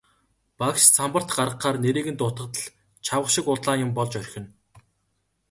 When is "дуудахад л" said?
2.19-2.63